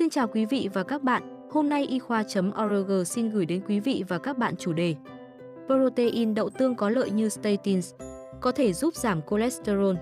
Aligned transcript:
Xin 0.00 0.10
chào 0.10 0.28
quý 0.28 0.46
vị 0.46 0.68
và 0.72 0.82
các 0.82 1.02
bạn, 1.02 1.22
hôm 1.50 1.68
nay 1.68 1.86
y 1.86 1.98
khoa.org 1.98 3.04
xin 3.04 3.30
gửi 3.30 3.46
đến 3.46 3.62
quý 3.68 3.80
vị 3.80 4.04
và 4.08 4.18
các 4.18 4.38
bạn 4.38 4.54
chủ 4.56 4.72
đề 4.72 4.94
Protein 5.66 6.34
đậu 6.34 6.50
tương 6.50 6.74
có 6.74 6.90
lợi 6.90 7.10
như 7.10 7.28
statins, 7.28 7.94
có 8.40 8.52
thể 8.52 8.72
giúp 8.72 8.94
giảm 8.94 9.20
cholesterol. 9.30 9.96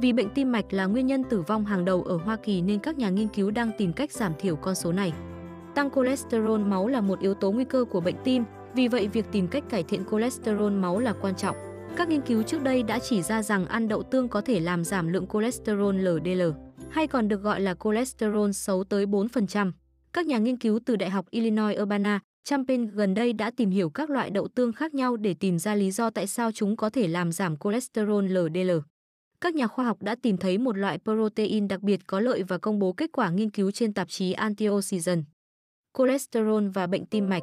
Vì 0.00 0.12
bệnh 0.12 0.28
tim 0.34 0.52
mạch 0.52 0.72
là 0.72 0.86
nguyên 0.86 1.06
nhân 1.06 1.24
tử 1.24 1.40
vong 1.40 1.64
hàng 1.64 1.84
đầu 1.84 2.02
ở 2.02 2.16
Hoa 2.16 2.36
Kỳ 2.36 2.62
nên 2.62 2.78
các 2.78 2.98
nhà 2.98 3.10
nghiên 3.10 3.28
cứu 3.28 3.50
đang 3.50 3.70
tìm 3.78 3.92
cách 3.92 4.12
giảm 4.12 4.32
thiểu 4.38 4.56
con 4.56 4.74
số 4.74 4.92
này. 4.92 5.12
Tăng 5.74 5.90
cholesterol 5.90 6.60
máu 6.60 6.88
là 6.88 7.00
một 7.00 7.20
yếu 7.20 7.34
tố 7.34 7.52
nguy 7.52 7.64
cơ 7.64 7.84
của 7.84 8.00
bệnh 8.00 8.16
tim, 8.24 8.44
vì 8.74 8.88
vậy 8.88 9.08
việc 9.08 9.24
tìm 9.32 9.48
cách 9.48 9.64
cải 9.70 9.82
thiện 9.82 10.04
cholesterol 10.10 10.72
máu 10.72 10.98
là 10.98 11.14
quan 11.20 11.34
trọng. 11.36 11.56
Các 11.96 12.08
nghiên 12.08 12.20
cứu 12.20 12.42
trước 12.42 12.62
đây 12.62 12.82
đã 12.82 12.98
chỉ 12.98 13.22
ra 13.22 13.42
rằng 13.42 13.66
ăn 13.66 13.88
đậu 13.88 14.02
tương 14.02 14.28
có 14.28 14.40
thể 14.40 14.60
làm 14.60 14.84
giảm 14.84 15.12
lượng 15.12 15.26
cholesterol 15.32 15.96
LDL, 15.96 16.42
hay 16.94 17.06
còn 17.06 17.28
được 17.28 17.42
gọi 17.42 17.60
là 17.60 17.74
cholesterol 17.84 18.50
xấu 18.50 18.84
tới 18.84 19.06
4%. 19.06 19.72
Các 20.12 20.26
nhà 20.26 20.38
nghiên 20.38 20.56
cứu 20.56 20.80
từ 20.86 20.96
Đại 20.96 21.10
học 21.10 21.26
Illinois 21.30 21.80
Urbana, 21.82 22.20
Champaign 22.44 22.86
gần 22.86 23.14
đây 23.14 23.32
đã 23.32 23.50
tìm 23.50 23.70
hiểu 23.70 23.90
các 23.90 24.10
loại 24.10 24.30
đậu 24.30 24.48
tương 24.48 24.72
khác 24.72 24.94
nhau 24.94 25.16
để 25.16 25.34
tìm 25.34 25.58
ra 25.58 25.74
lý 25.74 25.90
do 25.90 26.10
tại 26.10 26.26
sao 26.26 26.52
chúng 26.52 26.76
có 26.76 26.90
thể 26.90 27.08
làm 27.08 27.32
giảm 27.32 27.56
cholesterol 27.56 28.24
LDL. 28.24 28.70
Các 29.40 29.54
nhà 29.54 29.66
khoa 29.66 29.84
học 29.84 30.02
đã 30.02 30.14
tìm 30.22 30.36
thấy 30.36 30.58
một 30.58 30.76
loại 30.76 30.98
protein 31.04 31.68
đặc 31.68 31.82
biệt 31.82 32.00
có 32.06 32.20
lợi 32.20 32.42
và 32.42 32.58
công 32.58 32.78
bố 32.78 32.92
kết 32.92 33.10
quả 33.12 33.30
nghiên 33.30 33.50
cứu 33.50 33.70
trên 33.70 33.92
tạp 33.92 34.08
chí 34.08 34.32
Antioxidant. 34.32 35.24
Cholesterol 35.98 36.68
và 36.74 36.86
bệnh 36.86 37.06
tim 37.06 37.28
mạch 37.28 37.42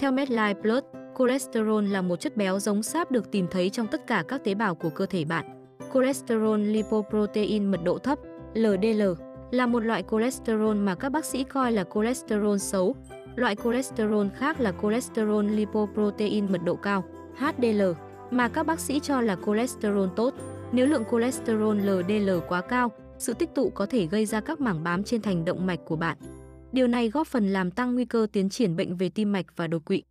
Theo 0.00 0.12
MedLife 0.12 0.62
Plus, 0.62 0.84
cholesterol 1.18 1.86
là 1.86 2.02
một 2.02 2.20
chất 2.20 2.36
béo 2.36 2.58
giống 2.58 2.82
sáp 2.82 3.10
được 3.10 3.30
tìm 3.30 3.46
thấy 3.50 3.70
trong 3.70 3.86
tất 3.86 4.06
cả 4.06 4.24
các 4.28 4.44
tế 4.44 4.54
bào 4.54 4.74
của 4.74 4.90
cơ 4.90 5.06
thể 5.06 5.24
bạn. 5.24 5.46
Cholesterol 5.94 6.60
lipoprotein 6.60 7.70
mật 7.70 7.80
độ 7.84 7.98
thấp, 7.98 8.18
LDL, 8.54 9.02
là 9.50 9.66
một 9.66 9.80
loại 9.80 10.04
cholesterol 10.10 10.76
mà 10.76 10.94
các 10.94 11.08
bác 11.08 11.24
sĩ 11.24 11.44
coi 11.44 11.72
là 11.72 11.84
cholesterol 11.94 12.56
xấu. 12.56 12.94
Loại 13.36 13.56
cholesterol 13.56 14.26
khác 14.36 14.60
là 14.60 14.72
cholesterol 14.82 15.46
lipoprotein 15.50 16.52
mật 16.52 16.64
độ 16.64 16.76
cao, 16.76 17.04
HDL, 17.36 17.82
mà 18.30 18.48
các 18.48 18.66
bác 18.66 18.80
sĩ 18.80 19.00
cho 19.00 19.20
là 19.20 19.36
cholesterol 19.46 20.08
tốt. 20.16 20.34
Nếu 20.72 20.86
lượng 20.86 21.04
cholesterol 21.10 21.80
LDL 21.80 22.30
quá 22.48 22.60
cao, 22.60 22.92
sự 23.18 23.34
tích 23.34 23.54
tụ 23.54 23.70
có 23.70 23.86
thể 23.86 24.06
gây 24.06 24.26
ra 24.26 24.40
các 24.40 24.60
mảng 24.60 24.84
bám 24.84 25.04
trên 25.04 25.22
thành 25.22 25.44
động 25.44 25.66
mạch 25.66 25.80
của 25.84 25.96
bạn. 25.96 26.16
Điều 26.72 26.86
này 26.86 27.08
góp 27.08 27.26
phần 27.26 27.48
làm 27.48 27.70
tăng 27.70 27.94
nguy 27.94 28.04
cơ 28.04 28.26
tiến 28.32 28.48
triển 28.48 28.76
bệnh 28.76 28.96
về 28.96 29.08
tim 29.08 29.32
mạch 29.32 29.46
và 29.56 29.66
đột 29.66 29.84
quỵ. 29.84 30.02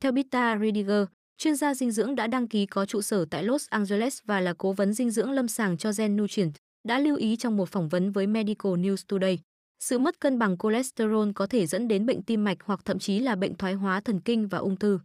Theo 0.00 0.12
Bita 0.12 0.58
Ridiger, 0.58 1.04
chuyên 1.38 1.56
gia 1.56 1.74
dinh 1.74 1.90
dưỡng 1.90 2.14
đã 2.14 2.26
đăng 2.26 2.48
ký 2.48 2.66
có 2.66 2.86
trụ 2.86 3.02
sở 3.02 3.24
tại 3.30 3.42
Los 3.42 3.68
Angeles 3.68 4.18
và 4.24 4.40
là 4.40 4.54
cố 4.58 4.72
vấn 4.72 4.92
dinh 4.92 5.10
dưỡng 5.10 5.30
lâm 5.30 5.48
sàng 5.48 5.76
cho 5.76 5.92
Gen 5.98 6.16
Nutrient, 6.16 6.54
đã 6.84 6.98
lưu 6.98 7.16
ý 7.16 7.36
trong 7.36 7.56
một 7.56 7.68
phỏng 7.68 7.88
vấn 7.88 8.12
với 8.12 8.26
Medical 8.26 8.72
News 8.72 9.04
Today. 9.08 9.38
Sự 9.80 9.98
mất 9.98 10.20
cân 10.20 10.38
bằng 10.38 10.56
cholesterol 10.58 11.28
có 11.34 11.46
thể 11.46 11.66
dẫn 11.66 11.88
đến 11.88 12.06
bệnh 12.06 12.22
tim 12.22 12.44
mạch 12.44 12.58
hoặc 12.64 12.80
thậm 12.84 12.98
chí 12.98 13.18
là 13.18 13.36
bệnh 13.36 13.54
thoái 13.54 13.74
hóa 13.74 14.00
thần 14.00 14.20
kinh 14.20 14.48
và 14.48 14.58
ung 14.58 14.76
thư. 14.76 14.98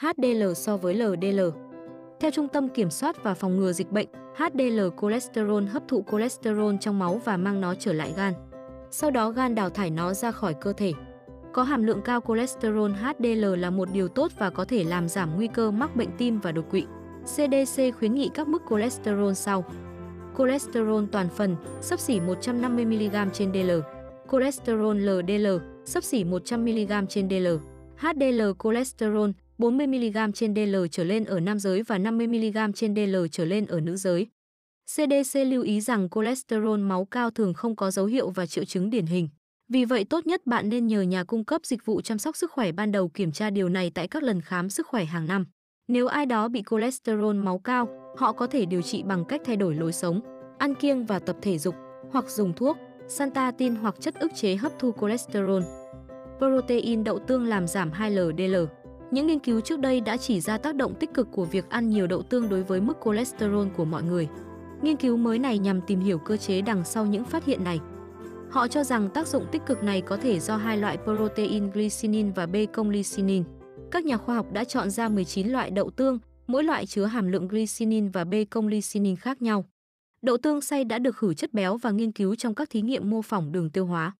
HDL 0.00 0.52
so 0.56 0.76
với 0.76 0.94
LDL 0.94 1.40
Theo 2.20 2.30
Trung 2.30 2.48
tâm 2.48 2.68
Kiểm 2.68 2.90
soát 2.90 3.22
và 3.22 3.34
Phòng 3.34 3.56
ngừa 3.56 3.72
Dịch 3.72 3.90
bệnh, 3.90 4.08
HDL 4.36 4.80
cholesterol 5.00 5.64
hấp 5.64 5.88
thụ 5.88 6.04
cholesterol 6.10 6.74
trong 6.80 6.98
máu 6.98 7.20
và 7.24 7.36
mang 7.36 7.60
nó 7.60 7.74
trở 7.74 7.92
lại 7.92 8.12
gan. 8.16 8.34
Sau 8.90 9.10
đó 9.10 9.30
gan 9.30 9.54
đào 9.54 9.70
thải 9.70 9.90
nó 9.90 10.14
ra 10.14 10.30
khỏi 10.30 10.54
cơ 10.60 10.72
thể. 10.72 10.92
Có 11.52 11.62
hàm 11.62 11.82
lượng 11.82 12.00
cao 12.04 12.20
cholesterol 12.28 12.90
HDL 12.92 13.44
là 13.58 13.70
một 13.70 13.88
điều 13.92 14.08
tốt 14.08 14.32
và 14.38 14.50
có 14.50 14.64
thể 14.64 14.84
làm 14.84 15.08
giảm 15.08 15.36
nguy 15.36 15.48
cơ 15.54 15.70
mắc 15.70 15.96
bệnh 15.96 16.10
tim 16.18 16.40
và 16.40 16.52
đột 16.52 16.70
quỵ. 16.70 16.84
CDC 17.24 17.82
khuyến 17.98 18.14
nghị 18.14 18.30
các 18.34 18.48
mức 18.48 18.62
cholesterol 18.70 19.32
sau. 19.32 19.64
Cholesterol 20.40 21.04
toàn 21.12 21.28
phần, 21.36 21.56
sấp 21.80 22.00
xỉ 22.00 22.20
150mg 22.20 23.30
trên 23.30 23.52
DL. 23.52 23.70
Cholesterol 24.30 24.96
LDL, 24.96 25.46
sấp 25.84 26.04
xỉ 26.04 26.24
100mg 26.24 27.06
trên 27.06 27.28
DL. 27.30 27.46
HDL 27.96 28.42
cholesterol, 28.64 29.30
40mg 29.58 30.32
trên 30.32 30.54
DL 30.54 30.76
trở 30.90 31.04
lên 31.04 31.24
ở 31.24 31.40
nam 31.40 31.58
giới 31.58 31.82
và 31.82 31.98
50mg 31.98 32.72
trên 32.72 32.94
DL 32.94 33.16
trở 33.32 33.44
lên 33.44 33.66
ở 33.66 33.80
nữ 33.80 33.96
giới. 33.96 34.26
CDC 34.86 35.38
lưu 35.46 35.62
ý 35.62 35.80
rằng 35.80 36.08
cholesterol 36.10 36.80
máu 36.80 37.04
cao 37.04 37.30
thường 37.30 37.54
không 37.54 37.76
có 37.76 37.90
dấu 37.90 38.06
hiệu 38.06 38.30
và 38.30 38.46
triệu 38.46 38.64
chứng 38.64 38.90
điển 38.90 39.06
hình. 39.06 39.28
Vì 39.68 39.84
vậy 39.84 40.04
tốt 40.04 40.26
nhất 40.26 40.46
bạn 40.46 40.68
nên 40.68 40.86
nhờ 40.86 41.02
nhà 41.02 41.24
cung 41.24 41.44
cấp 41.44 41.60
dịch 41.64 41.84
vụ 41.84 42.00
chăm 42.00 42.18
sóc 42.18 42.36
sức 42.36 42.50
khỏe 42.52 42.72
ban 42.72 42.92
đầu 42.92 43.08
kiểm 43.08 43.32
tra 43.32 43.50
điều 43.50 43.68
này 43.68 43.90
tại 43.94 44.08
các 44.08 44.22
lần 44.22 44.40
khám 44.40 44.70
sức 44.70 44.86
khỏe 44.86 45.04
hàng 45.04 45.26
năm. 45.26 45.46
Nếu 45.88 46.06
ai 46.06 46.26
đó 46.26 46.48
bị 46.48 46.62
cholesterol 46.70 47.36
máu 47.36 47.58
cao, 47.58 47.88
họ 48.16 48.32
có 48.32 48.46
thể 48.46 48.64
điều 48.64 48.82
trị 48.82 49.02
bằng 49.02 49.24
cách 49.24 49.40
thay 49.44 49.56
đổi 49.56 49.74
lối 49.74 49.92
sống, 49.92 50.20
ăn 50.60 50.74
kiêng 50.74 51.04
và 51.04 51.18
tập 51.18 51.36
thể 51.42 51.58
dục, 51.58 51.74
hoặc 52.12 52.30
dùng 52.30 52.52
thuốc, 52.52 52.76
santatin 53.08 53.74
hoặc 53.74 53.94
chất 54.00 54.14
ức 54.14 54.30
chế 54.34 54.56
hấp 54.56 54.72
thu 54.78 54.92
cholesterol. 55.00 55.62
Protein 56.38 57.04
đậu 57.04 57.18
tương 57.18 57.44
làm 57.44 57.66
giảm 57.66 57.90
2LDL. 57.90 58.66
Những 59.10 59.26
nghiên 59.26 59.38
cứu 59.38 59.60
trước 59.60 59.80
đây 59.80 60.00
đã 60.00 60.16
chỉ 60.16 60.40
ra 60.40 60.58
tác 60.58 60.74
động 60.74 60.94
tích 60.94 61.14
cực 61.14 61.28
của 61.32 61.44
việc 61.44 61.70
ăn 61.70 61.90
nhiều 61.90 62.06
đậu 62.06 62.22
tương 62.22 62.48
đối 62.48 62.62
với 62.62 62.80
mức 62.80 62.96
cholesterol 63.04 63.66
của 63.76 63.84
mọi 63.84 64.02
người. 64.02 64.28
Nghiên 64.82 64.96
cứu 64.96 65.16
mới 65.16 65.38
này 65.38 65.58
nhằm 65.58 65.80
tìm 65.80 66.00
hiểu 66.00 66.18
cơ 66.18 66.36
chế 66.36 66.60
đằng 66.60 66.84
sau 66.84 67.06
những 67.06 67.24
phát 67.24 67.44
hiện 67.44 67.64
này. 67.64 67.80
Họ 68.50 68.68
cho 68.68 68.84
rằng 68.84 69.08
tác 69.08 69.26
dụng 69.26 69.46
tích 69.52 69.62
cực 69.66 69.82
này 69.82 70.00
có 70.00 70.16
thể 70.16 70.40
do 70.40 70.56
hai 70.56 70.78
loại 70.78 70.98
protein 71.04 71.70
glycinin 71.70 72.32
và 72.32 72.46
B-conlycinin. 72.46 73.42
Các 73.90 74.04
nhà 74.04 74.16
khoa 74.16 74.34
học 74.34 74.52
đã 74.52 74.64
chọn 74.64 74.90
ra 74.90 75.08
19 75.08 75.48
loại 75.48 75.70
đậu 75.70 75.90
tương, 75.90 76.18
mỗi 76.46 76.64
loại 76.64 76.86
chứa 76.86 77.04
hàm 77.04 77.28
lượng 77.28 77.48
glycinin 77.48 78.10
và 78.10 78.24
B-conlycinin 78.24 79.16
khác 79.16 79.42
nhau. 79.42 79.64
Đậu 80.22 80.36
tương 80.36 80.60
xay 80.60 80.84
đã 80.84 80.98
được 80.98 81.16
khử 81.16 81.34
chất 81.34 81.54
béo 81.54 81.76
và 81.76 81.90
nghiên 81.90 82.12
cứu 82.12 82.34
trong 82.34 82.54
các 82.54 82.70
thí 82.70 82.80
nghiệm 82.80 83.10
mô 83.10 83.22
phỏng 83.22 83.52
đường 83.52 83.70
tiêu 83.70 83.86
hóa. 83.86 84.12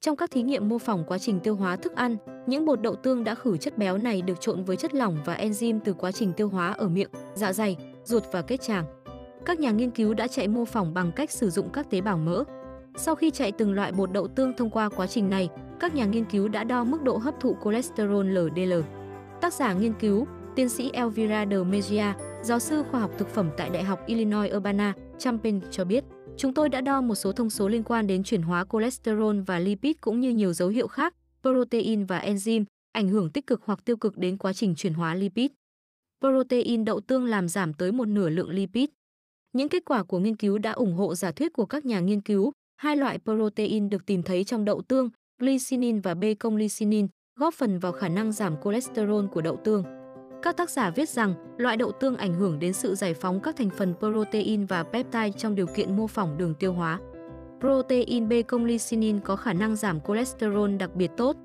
Trong 0.00 0.16
các 0.16 0.30
thí 0.30 0.42
nghiệm 0.42 0.68
mô 0.68 0.78
phỏng 0.78 1.04
quá 1.08 1.18
trình 1.18 1.40
tiêu 1.40 1.56
hóa 1.56 1.76
thức 1.76 1.92
ăn, 1.92 2.16
những 2.46 2.64
bột 2.64 2.80
đậu 2.80 2.94
tương 2.94 3.24
đã 3.24 3.34
khử 3.34 3.56
chất 3.56 3.78
béo 3.78 3.98
này 3.98 4.22
được 4.22 4.40
trộn 4.40 4.64
với 4.64 4.76
chất 4.76 4.94
lỏng 4.94 5.18
và 5.24 5.36
enzyme 5.36 5.80
từ 5.84 5.92
quá 5.92 6.12
trình 6.12 6.32
tiêu 6.32 6.48
hóa 6.48 6.72
ở 6.72 6.88
miệng, 6.88 7.10
dạ 7.34 7.52
dày, 7.52 7.76
ruột 8.04 8.22
và 8.32 8.42
kết 8.42 8.60
tràng. 8.60 8.84
Các 9.44 9.60
nhà 9.60 9.70
nghiên 9.70 9.90
cứu 9.90 10.14
đã 10.14 10.28
chạy 10.28 10.48
mô 10.48 10.64
phỏng 10.64 10.94
bằng 10.94 11.12
cách 11.12 11.30
sử 11.30 11.50
dụng 11.50 11.70
các 11.72 11.90
tế 11.90 12.00
bào 12.00 12.18
mỡ. 12.18 12.44
Sau 12.96 13.14
khi 13.14 13.30
chạy 13.30 13.52
từng 13.52 13.72
loại 13.72 13.92
bột 13.92 14.12
đậu 14.12 14.28
tương 14.28 14.52
thông 14.56 14.70
qua 14.70 14.88
quá 14.88 15.06
trình 15.06 15.30
này, 15.30 15.48
các 15.80 15.94
nhà 15.94 16.06
nghiên 16.06 16.24
cứu 16.24 16.48
đã 16.48 16.64
đo 16.64 16.84
mức 16.84 17.02
độ 17.02 17.16
hấp 17.16 17.40
thụ 17.40 17.56
cholesterol 17.64 18.26
LDL. 18.26 18.72
Tác 19.40 19.54
giả 19.54 19.72
nghiên 19.72 19.92
cứu, 20.00 20.26
tiến 20.56 20.68
sĩ 20.68 20.90
Elvira 20.92 21.46
de 21.50 21.56
Mejia, 21.56 22.12
giáo 22.42 22.58
sư 22.58 22.84
khoa 22.90 23.00
học 23.00 23.10
thực 23.18 23.28
phẩm 23.28 23.50
tại 23.56 23.70
Đại 23.70 23.84
học 23.84 24.00
Illinois 24.06 24.52
Urbana, 24.56 24.94
Champaign 25.18 25.60
cho 25.70 25.84
biết, 25.84 26.04
chúng 26.36 26.54
tôi 26.54 26.68
đã 26.68 26.80
đo 26.80 27.00
một 27.00 27.14
số 27.14 27.32
thông 27.32 27.50
số 27.50 27.68
liên 27.68 27.82
quan 27.82 28.06
đến 28.06 28.22
chuyển 28.22 28.42
hóa 28.42 28.64
cholesterol 28.72 29.40
và 29.46 29.58
lipid 29.58 29.96
cũng 30.00 30.20
như 30.20 30.30
nhiều 30.30 30.52
dấu 30.52 30.68
hiệu 30.68 30.86
khác, 30.86 31.14
protein 31.42 32.04
và 32.04 32.20
enzyme, 32.20 32.64
ảnh 32.92 33.08
hưởng 33.08 33.30
tích 33.30 33.46
cực 33.46 33.60
hoặc 33.64 33.84
tiêu 33.84 33.96
cực 33.96 34.18
đến 34.18 34.36
quá 34.36 34.52
trình 34.52 34.74
chuyển 34.74 34.94
hóa 34.94 35.14
lipid. 35.14 35.50
Protein 36.20 36.84
đậu 36.84 37.00
tương 37.00 37.24
làm 37.24 37.48
giảm 37.48 37.74
tới 37.74 37.92
một 37.92 38.08
nửa 38.08 38.28
lượng 38.28 38.50
lipid. 38.50 38.88
Những 39.52 39.68
kết 39.68 39.84
quả 39.84 40.02
của 40.02 40.18
nghiên 40.18 40.36
cứu 40.36 40.58
đã 40.58 40.72
ủng 40.72 40.94
hộ 40.94 41.14
giả 41.14 41.32
thuyết 41.32 41.52
của 41.52 41.66
các 41.66 41.84
nhà 41.84 42.00
nghiên 42.00 42.20
cứu, 42.20 42.52
hai 42.76 42.96
loại 42.96 43.18
protein 43.18 43.90
được 43.90 44.06
tìm 44.06 44.22
thấy 44.22 44.44
trong 44.44 44.64
đậu 44.64 44.82
tương, 44.82 45.10
glycinin 45.38 46.00
và 46.00 46.14
b-glycinin, 46.14 47.08
góp 47.38 47.54
phần 47.54 47.78
vào 47.78 47.92
khả 47.92 48.08
năng 48.08 48.32
giảm 48.32 48.54
cholesterol 48.64 49.26
của 49.26 49.40
đậu 49.40 49.56
tương. 49.64 49.99
Các 50.42 50.56
tác 50.56 50.70
giả 50.70 50.90
viết 50.90 51.08
rằng 51.08 51.34
loại 51.56 51.76
đậu 51.76 51.92
tương 51.92 52.16
ảnh 52.16 52.34
hưởng 52.34 52.58
đến 52.58 52.72
sự 52.72 52.94
giải 52.94 53.14
phóng 53.14 53.40
các 53.40 53.56
thành 53.56 53.70
phần 53.70 53.94
protein 53.98 54.64
và 54.64 54.82
peptide 54.82 55.30
trong 55.30 55.54
điều 55.54 55.66
kiện 55.66 55.96
mô 55.96 56.06
phỏng 56.06 56.38
đường 56.38 56.54
tiêu 56.54 56.72
hóa. 56.72 56.98
Protein 57.60 58.28
B-conlycinin 58.28 59.20
có 59.20 59.36
khả 59.36 59.52
năng 59.52 59.76
giảm 59.76 60.00
cholesterol 60.00 60.76
đặc 60.76 60.94
biệt 60.94 61.10
tốt. 61.16 61.36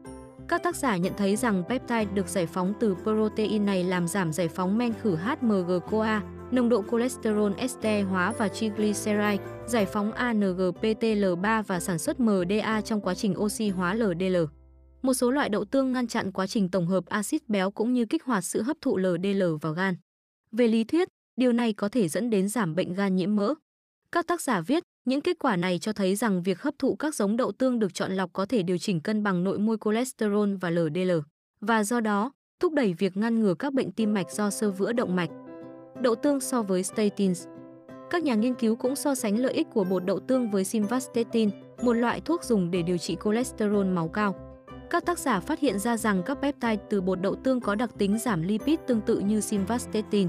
Các 0.48 0.64
tác 0.64 0.76
giả 0.76 0.98
nhận 0.98 1.14
thấy 1.18 1.36
rằng 1.36 1.64
peptide 1.70 2.06
được 2.14 2.28
giải 2.28 2.46
phóng 2.46 2.74
từ 2.80 2.96
protein 3.04 3.66
này 3.66 3.84
làm 3.84 4.08
giảm 4.08 4.34
giải 4.34 4.48
phóng 4.48 4.78
men 4.78 4.94
khử 5.02 5.16
HMG-CoA, 5.16 6.20
nồng 6.52 6.70
độ 6.70 6.84
cholesterol 6.92 7.52
ester 7.58 8.08
hóa 8.08 8.34
và 8.38 8.48
triglyceride, 8.48 9.38
giải 9.68 9.86
phóng 9.86 10.12
ANGPTL3 10.12 11.64
và 11.64 11.80
sản 11.80 12.00
xuất 12.00 12.20
MDA 12.20 12.82
trong 12.82 13.02
quá 13.02 13.14
trình 13.14 13.40
oxy 13.40 13.70
hóa 13.70 13.94
LDL. 13.94 14.38
Một 15.06 15.14
số 15.14 15.32
loại 15.32 15.50
đậu 15.50 15.66
tương 15.66 15.92
ngăn 15.92 16.08
chặn 16.08 16.32
quá 16.32 16.48
trình 16.48 16.70
tổng 16.70 16.88
hợp 16.88 17.06
axit 17.06 17.50
béo 17.50 17.72
cũng 17.72 17.94
như 17.94 18.06
kích 18.06 18.24
hoạt 18.24 18.44
sự 18.44 18.62
hấp 18.62 18.78
thụ 18.82 18.98
LDL 18.98 19.44
vào 19.62 19.74
gan. 19.74 19.96
Về 20.52 20.68
lý 20.68 20.84
thuyết, 20.84 21.08
điều 21.38 21.52
này 21.52 21.74
có 21.74 21.90
thể 21.90 22.08
dẫn 22.08 22.30
đến 22.30 22.50
giảm 22.50 22.76
bệnh 22.76 22.94
gan 22.94 23.16
nhiễm 23.16 23.36
mỡ. 23.36 23.54
Các 24.12 24.28
tác 24.28 24.42
giả 24.42 24.62
viết, 24.62 24.84
những 25.06 25.22
kết 25.22 25.40
quả 25.40 25.56
này 25.56 25.80
cho 25.80 25.94
thấy 25.94 26.16
rằng 26.16 26.44
việc 26.44 26.62
hấp 26.62 26.74
thụ 26.80 26.96
các 26.96 27.16
giống 27.16 27.38
đậu 27.38 27.52
tương 27.52 27.80
được 27.80 27.94
chọn 27.94 28.12
lọc 28.12 28.34
có 28.34 28.46
thể 28.46 28.64
điều 28.64 28.78
chỉnh 28.78 29.02
cân 29.02 29.24
bằng 29.24 29.44
nội 29.44 29.60
môi 29.60 29.78
cholesterol 29.86 30.56
và 30.62 30.70
LDL, 30.70 31.12
và 31.62 31.84
do 31.84 32.00
đó, 32.00 32.32
thúc 32.60 32.74
đẩy 32.74 32.94
việc 32.94 33.18
ngăn 33.18 33.40
ngừa 33.40 33.54
các 33.54 33.74
bệnh 33.74 33.92
tim 33.92 34.14
mạch 34.14 34.32
do 34.32 34.50
sơ 34.50 34.72
vữa 34.72 34.94
động 34.94 35.16
mạch. 35.16 35.30
Đậu 36.02 36.16
tương 36.16 36.40
so 36.40 36.62
với 36.62 36.84
statins 36.84 37.46
Các 38.10 38.24
nhà 38.24 38.36
nghiên 38.36 38.56
cứu 38.56 38.76
cũng 38.76 38.96
so 38.96 39.16
sánh 39.16 39.40
lợi 39.40 39.54
ích 39.54 39.68
của 39.74 39.84
bột 39.84 40.06
đậu 40.06 40.20
tương 40.20 40.52
với 40.52 40.64
simvastatin, 40.64 41.50
một 41.82 41.94
loại 41.94 42.22
thuốc 42.22 42.44
dùng 42.44 42.72
để 42.72 42.82
điều 42.82 42.98
trị 42.98 43.18
cholesterol 43.24 43.86
máu 43.86 44.08
cao. 44.08 44.45
Các 44.90 45.06
tác 45.06 45.20
giả 45.20 45.40
phát 45.40 45.60
hiện 45.60 45.80
ra 45.80 45.98
rằng 45.98 46.24
các 46.26 46.38
peptide 46.42 46.84
từ 46.90 47.02
bột 47.02 47.22
đậu 47.22 47.36
tương 47.36 47.62
có 47.62 47.76
đặc 47.76 47.90
tính 47.98 48.20
giảm 48.20 48.42
lipid 48.42 48.80
tương 48.88 49.02
tự 49.02 49.20
như 49.20 49.42
simvastatin. 49.42 50.28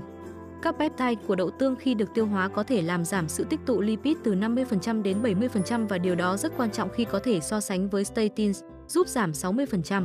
Các 0.62 0.76
peptide 0.78 1.14
của 1.26 1.34
đậu 1.34 1.50
tương 1.50 1.76
khi 1.76 1.94
được 1.94 2.14
tiêu 2.14 2.26
hóa 2.26 2.48
có 2.48 2.62
thể 2.62 2.82
làm 2.82 3.04
giảm 3.04 3.28
sự 3.28 3.44
tích 3.44 3.60
tụ 3.66 3.80
lipid 3.80 4.16
từ 4.24 4.34
50% 4.34 5.02
đến 5.02 5.22
70% 5.22 5.86
và 5.86 5.98
điều 5.98 6.14
đó 6.14 6.36
rất 6.36 6.52
quan 6.56 6.70
trọng 6.70 6.88
khi 6.90 7.04
có 7.04 7.18
thể 7.18 7.40
so 7.40 7.60
sánh 7.60 7.88
với 7.88 8.04
statins, 8.04 8.62
giúp 8.88 9.08
giảm 9.08 9.32
60%. 9.32 10.04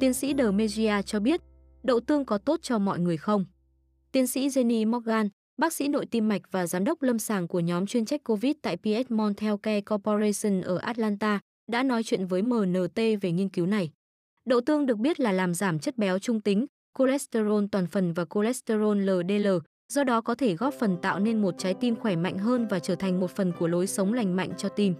Tiến 0.00 0.14
sĩ 0.14 0.34
De 0.38 0.50
Megia 0.50 1.02
cho 1.02 1.20
biết, 1.20 1.40
đậu 1.82 2.00
tương 2.00 2.24
có 2.24 2.38
tốt 2.38 2.60
cho 2.62 2.78
mọi 2.78 2.98
người 2.98 3.16
không? 3.16 3.44
Tiến 4.12 4.26
sĩ 4.26 4.48
Jenny 4.48 4.90
Morgan, 4.90 5.28
bác 5.58 5.72
sĩ 5.72 5.88
nội 5.88 6.06
tim 6.06 6.28
mạch 6.28 6.42
và 6.50 6.66
giám 6.66 6.84
đốc 6.84 7.02
lâm 7.02 7.18
sàng 7.18 7.48
của 7.48 7.60
nhóm 7.60 7.86
chuyên 7.86 8.04
trách 8.04 8.24
COVID 8.24 8.52
tại 8.62 8.76
Piedmont 8.76 9.40
Healthcare 9.40 9.80
Corporation 9.80 10.60
ở 10.60 10.78
Atlanta, 10.78 11.40
đã 11.70 11.82
nói 11.82 12.02
chuyện 12.02 12.26
với 12.26 12.42
MNT 12.42 12.96
về 13.20 13.32
nghiên 13.32 13.48
cứu 13.48 13.66
này. 13.66 13.90
Đậu 14.44 14.60
tương 14.60 14.86
được 14.86 14.98
biết 14.98 15.20
là 15.20 15.32
làm 15.32 15.54
giảm 15.54 15.78
chất 15.78 15.98
béo 15.98 16.18
trung 16.18 16.40
tính, 16.40 16.66
cholesterol 16.98 17.64
toàn 17.72 17.86
phần 17.86 18.12
và 18.12 18.24
cholesterol 18.34 18.98
LDL, 18.98 19.48
do 19.92 20.04
đó 20.04 20.20
có 20.20 20.34
thể 20.34 20.54
góp 20.54 20.74
phần 20.74 20.96
tạo 20.96 21.18
nên 21.18 21.42
một 21.42 21.54
trái 21.58 21.74
tim 21.74 21.96
khỏe 21.96 22.16
mạnh 22.16 22.38
hơn 22.38 22.66
và 22.70 22.78
trở 22.78 22.94
thành 22.94 23.20
một 23.20 23.30
phần 23.30 23.52
của 23.58 23.68
lối 23.68 23.86
sống 23.86 24.12
lành 24.12 24.36
mạnh 24.36 24.50
cho 24.56 24.68
tim. 24.68 24.94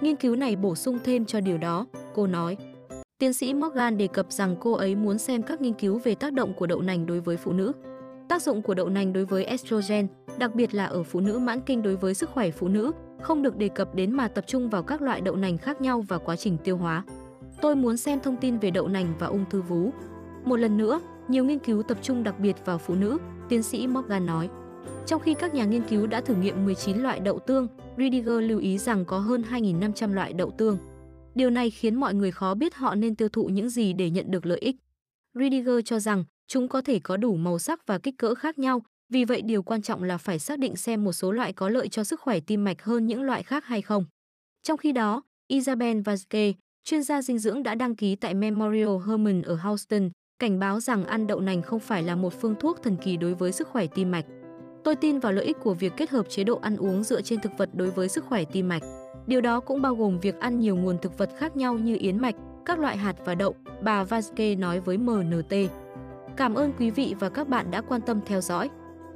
Nghiên 0.00 0.16
cứu 0.16 0.36
này 0.36 0.56
bổ 0.56 0.74
sung 0.74 0.98
thêm 1.04 1.24
cho 1.24 1.40
điều 1.40 1.58
đó, 1.58 1.86
cô 2.14 2.26
nói. 2.26 2.56
Tiến 3.18 3.32
sĩ 3.32 3.54
Morgan 3.54 3.98
đề 3.98 4.06
cập 4.06 4.32
rằng 4.32 4.56
cô 4.60 4.72
ấy 4.72 4.94
muốn 4.94 5.18
xem 5.18 5.42
các 5.42 5.60
nghiên 5.60 5.74
cứu 5.74 5.98
về 5.98 6.14
tác 6.14 6.32
động 6.32 6.54
của 6.54 6.66
đậu 6.66 6.80
nành 6.80 7.06
đối 7.06 7.20
với 7.20 7.36
phụ 7.36 7.52
nữ. 7.52 7.72
Tác 8.28 8.42
dụng 8.42 8.62
của 8.62 8.74
đậu 8.74 8.88
nành 8.88 9.12
đối 9.12 9.24
với 9.24 9.44
estrogen, 9.44 10.06
đặc 10.38 10.54
biệt 10.54 10.74
là 10.74 10.84
ở 10.84 11.02
phụ 11.02 11.20
nữ 11.20 11.38
mãn 11.38 11.60
kinh 11.60 11.82
đối 11.82 11.96
với 11.96 12.14
sức 12.14 12.30
khỏe 12.30 12.50
phụ 12.50 12.68
nữ, 12.68 12.92
không 13.22 13.42
được 13.42 13.56
đề 13.56 13.68
cập 13.68 13.94
đến 13.94 14.12
mà 14.12 14.28
tập 14.28 14.44
trung 14.46 14.70
vào 14.70 14.82
các 14.82 15.02
loại 15.02 15.20
đậu 15.20 15.36
nành 15.36 15.58
khác 15.58 15.80
nhau 15.80 16.00
và 16.08 16.18
quá 16.18 16.36
trình 16.36 16.58
tiêu 16.64 16.76
hóa. 16.76 17.04
Tôi 17.60 17.76
muốn 17.76 17.96
xem 17.96 18.20
thông 18.20 18.36
tin 18.36 18.58
về 18.58 18.70
đậu 18.70 18.88
nành 18.88 19.12
và 19.18 19.26
ung 19.26 19.44
thư 19.50 19.62
vú. 19.62 19.90
Một 20.44 20.56
lần 20.56 20.76
nữa, 20.76 21.00
nhiều 21.28 21.44
nghiên 21.44 21.58
cứu 21.58 21.82
tập 21.82 21.98
trung 22.02 22.22
đặc 22.22 22.38
biệt 22.38 22.56
vào 22.64 22.78
phụ 22.78 22.94
nữ, 22.94 23.18
tiến 23.48 23.62
sĩ 23.62 23.86
Morgan 23.86 24.26
nói. 24.26 24.48
Trong 25.06 25.22
khi 25.22 25.34
các 25.34 25.54
nhà 25.54 25.64
nghiên 25.64 25.82
cứu 25.82 26.06
đã 26.06 26.20
thử 26.20 26.34
nghiệm 26.34 26.64
19 26.64 26.98
loại 26.98 27.20
đậu 27.20 27.38
tương, 27.38 27.68
Ridiger 27.98 28.40
lưu 28.40 28.58
ý 28.58 28.78
rằng 28.78 29.04
có 29.04 29.18
hơn 29.18 29.42
2.500 29.50 30.12
loại 30.14 30.32
đậu 30.32 30.50
tương. 30.50 30.78
Điều 31.34 31.50
này 31.50 31.70
khiến 31.70 31.94
mọi 31.94 32.14
người 32.14 32.30
khó 32.30 32.54
biết 32.54 32.74
họ 32.74 32.94
nên 32.94 33.16
tiêu 33.16 33.28
thụ 33.28 33.44
những 33.44 33.70
gì 33.70 33.92
để 33.92 34.10
nhận 34.10 34.30
được 34.30 34.46
lợi 34.46 34.58
ích. 34.58 34.76
Ridiger 35.34 35.78
cho 35.84 35.98
rằng 35.98 36.24
chúng 36.46 36.68
có 36.68 36.82
thể 36.82 36.98
có 36.98 37.16
đủ 37.16 37.36
màu 37.36 37.58
sắc 37.58 37.86
và 37.86 37.98
kích 37.98 38.18
cỡ 38.18 38.34
khác 38.34 38.58
nhau, 38.58 38.82
vì 39.10 39.24
vậy 39.24 39.42
điều 39.42 39.62
quan 39.62 39.82
trọng 39.82 40.02
là 40.02 40.18
phải 40.18 40.38
xác 40.38 40.58
định 40.58 40.76
xem 40.76 41.04
một 41.04 41.12
số 41.12 41.32
loại 41.32 41.52
có 41.52 41.68
lợi 41.68 41.88
cho 41.88 42.04
sức 42.04 42.20
khỏe 42.20 42.40
tim 42.40 42.64
mạch 42.64 42.82
hơn 42.82 43.06
những 43.06 43.22
loại 43.22 43.42
khác 43.42 43.64
hay 43.64 43.82
không. 43.82 44.04
Trong 44.62 44.76
khi 44.76 44.92
đó, 44.92 45.22
Isabel 45.46 45.98
Vazquez, 46.00 46.52
chuyên 46.84 47.02
gia 47.02 47.22
dinh 47.22 47.38
dưỡng 47.38 47.62
đã 47.62 47.74
đăng 47.74 47.96
ký 47.96 48.16
tại 48.16 48.34
Memorial 48.34 48.96
Hermann 49.06 49.42
ở 49.42 49.54
Houston, 49.54 50.10
cảnh 50.38 50.58
báo 50.58 50.80
rằng 50.80 51.04
ăn 51.04 51.26
đậu 51.26 51.40
nành 51.40 51.62
không 51.62 51.80
phải 51.80 52.02
là 52.02 52.16
một 52.16 52.40
phương 52.40 52.54
thuốc 52.60 52.82
thần 52.82 52.96
kỳ 52.96 53.16
đối 53.16 53.34
với 53.34 53.52
sức 53.52 53.68
khỏe 53.68 53.86
tim 53.86 54.10
mạch. 54.10 54.24
Tôi 54.84 54.96
tin 54.96 55.18
vào 55.18 55.32
lợi 55.32 55.44
ích 55.44 55.56
của 55.62 55.74
việc 55.74 55.92
kết 55.96 56.10
hợp 56.10 56.26
chế 56.28 56.44
độ 56.44 56.58
ăn 56.62 56.76
uống 56.76 57.02
dựa 57.02 57.22
trên 57.22 57.40
thực 57.40 57.52
vật 57.58 57.70
đối 57.74 57.90
với 57.90 58.08
sức 58.08 58.24
khỏe 58.24 58.44
tim 58.44 58.68
mạch. 58.68 58.82
Điều 59.26 59.40
đó 59.40 59.60
cũng 59.60 59.82
bao 59.82 59.94
gồm 59.94 60.20
việc 60.20 60.40
ăn 60.40 60.60
nhiều 60.60 60.76
nguồn 60.76 60.98
thực 60.98 61.18
vật 61.18 61.30
khác 61.38 61.56
nhau 61.56 61.74
như 61.74 61.96
yến 61.96 62.18
mạch, 62.18 62.34
các 62.64 62.78
loại 62.78 62.96
hạt 62.96 63.16
và 63.24 63.34
đậu, 63.34 63.54
bà 63.82 64.04
Vazke 64.04 64.58
nói 64.58 64.80
với 64.80 64.98
MNT. 64.98 65.54
Cảm 66.36 66.54
ơn 66.54 66.72
quý 66.78 66.90
vị 66.90 67.14
và 67.20 67.28
các 67.28 67.48
bạn 67.48 67.70
đã 67.70 67.80
quan 67.80 68.00
tâm 68.00 68.20
theo 68.26 68.40
dõi. 68.40 68.70